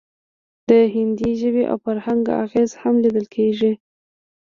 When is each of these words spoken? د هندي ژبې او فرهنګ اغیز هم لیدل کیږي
د 0.69 0.71
هندي 0.93 1.31
ژبې 1.41 1.63
او 1.71 1.77
فرهنګ 1.85 2.23
اغیز 2.43 2.69
هم 2.81 2.95
لیدل 3.03 3.25
کیږي 3.35 3.71